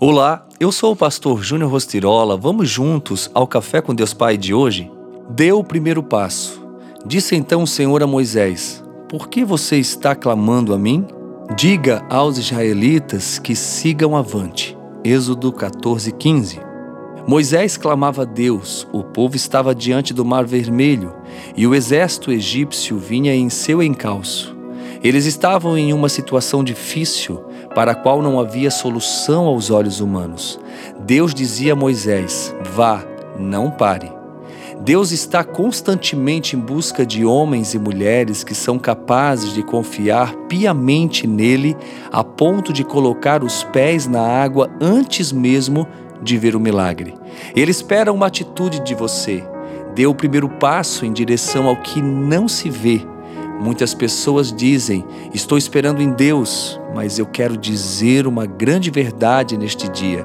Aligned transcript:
Olá, 0.00 0.46
eu 0.60 0.70
sou 0.70 0.92
o 0.92 0.96
pastor 0.96 1.42
Júnior 1.42 1.72
Rostirola. 1.72 2.36
Vamos 2.36 2.70
juntos 2.70 3.28
ao 3.34 3.48
Café 3.48 3.80
com 3.80 3.92
Deus 3.92 4.14
Pai 4.14 4.36
de 4.36 4.54
hoje? 4.54 4.88
Deu 5.28 5.58
o 5.58 5.64
primeiro 5.64 6.04
passo. 6.04 6.64
Disse 7.04 7.34
então 7.34 7.64
o 7.64 7.66
Senhor 7.66 8.00
a 8.00 8.06
Moisés: 8.06 8.80
Por 9.08 9.28
que 9.28 9.44
você 9.44 9.76
está 9.76 10.14
clamando 10.14 10.72
a 10.72 10.78
mim? 10.78 11.04
Diga 11.56 12.06
aos 12.08 12.38
israelitas 12.38 13.40
que 13.40 13.56
sigam 13.56 14.16
avante. 14.16 14.78
Êxodo 15.02 15.52
14, 15.52 16.12
15. 16.12 16.60
Moisés 17.26 17.76
clamava 17.76 18.22
a 18.22 18.24
Deus, 18.24 18.86
o 18.92 19.02
povo 19.02 19.34
estava 19.34 19.74
diante 19.74 20.14
do 20.14 20.24
Mar 20.24 20.44
Vermelho 20.44 21.12
e 21.56 21.66
o 21.66 21.74
exército 21.74 22.30
egípcio 22.30 22.96
vinha 22.98 23.34
em 23.34 23.50
seu 23.50 23.82
encalço. 23.82 24.56
Eles 25.02 25.26
estavam 25.26 25.76
em 25.76 25.92
uma 25.92 26.08
situação 26.08 26.62
difícil 26.62 27.47
para 27.74 27.92
a 27.92 27.94
qual 27.94 28.22
não 28.22 28.40
havia 28.40 28.70
solução 28.70 29.46
aos 29.46 29.70
olhos 29.70 30.00
humanos. 30.00 30.58
Deus 31.00 31.34
dizia 31.34 31.72
a 31.72 31.76
Moisés: 31.76 32.54
Vá, 32.74 33.04
não 33.38 33.70
pare. 33.70 34.18
Deus 34.80 35.10
está 35.10 35.42
constantemente 35.42 36.54
em 36.54 36.58
busca 36.58 37.04
de 37.04 37.24
homens 37.24 37.74
e 37.74 37.78
mulheres 37.78 38.44
que 38.44 38.54
são 38.54 38.78
capazes 38.78 39.52
de 39.52 39.62
confiar 39.62 40.34
piamente 40.48 41.26
nele 41.26 41.76
a 42.12 42.22
ponto 42.22 42.72
de 42.72 42.84
colocar 42.84 43.42
os 43.42 43.64
pés 43.64 44.06
na 44.06 44.22
água 44.22 44.70
antes 44.80 45.32
mesmo 45.32 45.86
de 46.22 46.38
ver 46.38 46.54
o 46.54 46.60
milagre. 46.60 47.14
Ele 47.54 47.70
espera 47.70 48.12
uma 48.12 48.26
atitude 48.26 48.80
de 48.80 48.94
você. 48.94 49.44
Dê 49.94 50.06
o 50.06 50.14
primeiro 50.14 50.48
passo 50.48 51.04
em 51.04 51.12
direção 51.12 51.66
ao 51.66 51.76
que 51.76 52.00
não 52.00 52.46
se 52.46 52.70
vê 52.70 53.04
Muitas 53.60 53.94
pessoas 53.94 54.52
dizem: 54.52 55.04
Estou 55.34 55.58
esperando 55.58 56.00
em 56.00 56.10
Deus, 56.10 56.80
mas 56.94 57.18
eu 57.18 57.26
quero 57.26 57.56
dizer 57.56 58.26
uma 58.26 58.46
grande 58.46 58.90
verdade 58.90 59.56
neste 59.56 59.88
dia. 59.88 60.24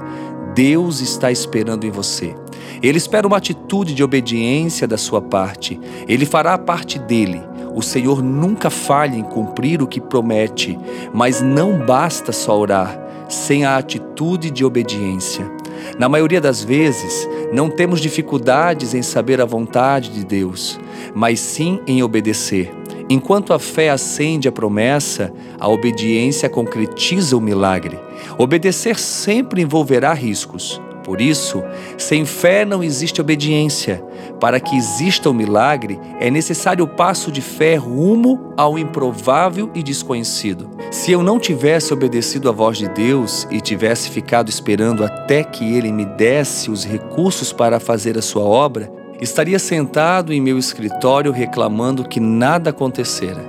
Deus 0.54 1.02
está 1.02 1.32
esperando 1.32 1.86
em 1.86 1.92
você. 1.92 2.36
Ele 2.82 2.98
espera 2.98 3.26
uma 3.26 3.38
atitude 3.38 3.94
de 3.94 4.04
obediência 4.04 4.88
da 4.88 4.98
sua 4.98 5.22
parte. 5.22 5.80
Ele 6.08 6.26
fará 6.26 6.54
a 6.54 6.58
parte 6.58 7.00
dele. 7.00 7.42
O 7.76 7.82
Senhor 7.82 8.22
nunca 8.22 8.70
falha 8.70 9.16
em 9.16 9.24
cumprir 9.24 9.82
o 9.82 9.88
que 9.88 10.00
promete, 10.00 10.78
mas 11.12 11.42
não 11.42 11.80
basta 11.80 12.32
só 12.32 12.58
orar 12.60 13.04
sem 13.28 13.66
a 13.66 13.78
atitude 13.78 14.52
de 14.52 14.64
obediência. 14.64 15.50
Na 15.98 16.08
maioria 16.08 16.40
das 16.40 16.64
vezes, 16.64 17.28
não 17.52 17.70
temos 17.70 18.00
dificuldades 18.00 18.94
em 18.94 19.02
saber 19.02 19.42
a 19.42 19.46
vontade 19.46 20.10
de 20.10 20.24
Deus, 20.24 20.80
mas 21.16 21.40
sim 21.40 21.80
em 21.88 22.04
obedecer. 22.04 22.72
Enquanto 23.10 23.54
a 23.54 23.60
fé 23.60 23.90
acende 23.90 24.48
a 24.48 24.52
promessa, 24.52 25.32
a 25.60 25.68
obediência 25.68 26.50
concretiza 26.50 27.36
o 27.36 27.42
milagre. 27.42 28.00
Obedecer 28.38 28.98
sempre 28.98 29.62
envolverá 29.62 30.14
riscos. 30.14 30.82
Por 31.04 31.20
isso, 31.20 31.62
sem 31.98 32.24
fé 32.24 32.64
não 32.64 32.82
existe 32.82 33.20
obediência. 33.20 34.04
Para 34.40 34.60
que 34.60 34.76
exista 34.76 35.30
o 35.30 35.34
milagre, 35.34 36.00
é 36.20 36.32
necessário 36.32 36.86
o 36.86 36.88
passo 36.88 37.32
de 37.32 37.42
fé 37.42 37.76
rumo 37.76 38.54
ao 38.56 38.80
improvável 38.80 39.70
e 39.76 39.84
desconhecido. 39.84 40.70
Se 40.92 41.12
eu 41.12 41.22
não 41.22 41.40
tivesse 41.40 41.94
obedecido 41.94 42.48
à 42.48 42.52
voz 42.54 42.78
de 42.78 42.88
Deus 42.88 43.46
e 43.52 43.60
tivesse 43.60 44.10
ficado 44.10 44.50
esperando 44.50 45.04
até 45.04 45.44
que 45.44 45.76
Ele 45.76 45.92
me 45.92 46.06
desse 46.06 46.72
os 46.72 46.86
recursos 46.86 47.52
para 47.52 47.80
fazer 47.80 48.18
a 48.18 48.22
sua 48.22 48.44
obra, 48.44 49.03
Estaria 49.22 49.60
sentado 49.60 50.34
em 50.34 50.42
meu 50.42 50.58
escritório 50.58 51.32
reclamando 51.32 52.08
que 52.08 52.20
nada 52.20 52.72
acontecera. 52.72 53.44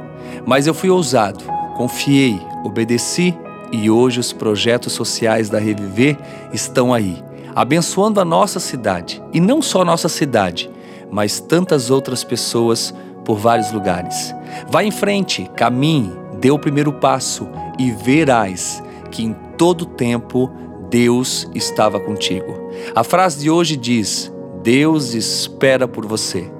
Mas 0.47 0.67
eu 0.67 0.75
fui 0.75 0.91
ousado, 0.91 1.45
confiei, 1.77 2.41
obedeci 2.65 3.37
e 3.73 3.91
hoje 3.91 4.21
os 4.21 4.33
projetos 4.33 4.93
sociais 4.93 5.49
da 5.49 5.59
Reviver 5.59 6.17
estão 6.53 6.95
aí, 6.95 7.23
abençoando 7.55 8.21
a 8.21 8.25
nossa 8.25 8.61
cidade. 8.61 9.23
E 9.33 9.41
não 9.41 9.61
só 9.61 9.83
a 9.83 9.85
nossa 9.85 10.09
cidade, 10.09 10.71
mas 11.11 11.41
tantas 11.41 11.91
outras 11.91 12.23
pessoas 12.23 12.95
por 13.25 13.39
vários 13.39 13.73
lugares. 13.73 14.35
Vá 14.69 14.85
em 14.85 14.91
frente, 14.91 15.51
caminhe, 15.57 16.13
dê 16.41 16.51
o 16.51 16.59
primeiro 16.59 16.93
passo 16.93 17.49
e 17.79 17.91
verás 17.91 18.83
que 19.11 19.25
em 19.25 19.35
todo 19.57 19.87
tempo 19.87 20.51
Deus 20.91 21.49
estava 21.55 21.99
contigo. 21.99 22.71
A 22.95 23.03
frase 23.03 23.41
de 23.41 23.51
hoje 23.51 23.77
diz: 23.77 24.33
Deus 24.65 25.13
espera 25.13 25.87
por 25.87 26.07
você. 26.07 26.51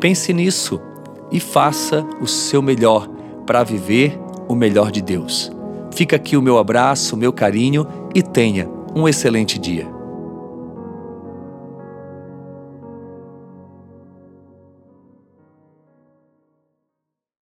Pense 0.00 0.32
nisso 0.32 0.80
e 1.30 1.38
faça 1.38 2.04
o 2.20 2.26
seu 2.26 2.60
melhor 2.60 3.08
para 3.46 3.62
viver 3.62 4.18
o 4.48 4.56
melhor 4.56 4.90
de 4.90 5.00
Deus. 5.00 5.52
Fica 5.92 6.16
aqui 6.16 6.36
o 6.36 6.42
meu 6.42 6.58
abraço, 6.58 7.14
o 7.14 7.18
meu 7.18 7.32
carinho 7.32 7.86
e 8.12 8.22
tenha 8.24 8.68
um 8.92 9.06
excelente 9.06 9.56
dia. 9.56 9.93